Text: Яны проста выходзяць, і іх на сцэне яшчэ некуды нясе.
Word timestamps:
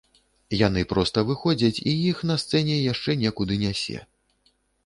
Яны 0.67 0.81
проста 0.93 1.23
выходзяць, 1.27 1.83
і 1.93 1.95
іх 2.09 2.23
на 2.31 2.39
сцэне 2.45 2.81
яшчэ 2.91 3.19
некуды 3.25 3.63
нясе. 3.69 3.97